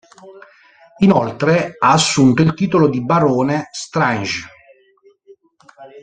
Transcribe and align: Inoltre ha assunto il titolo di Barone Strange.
Inoltre 1.01 1.75
ha 1.77 1.91
assunto 1.91 2.41
il 2.41 2.55
titolo 2.55 2.89
di 2.89 3.05
Barone 3.05 3.67
Strange. 3.71 4.47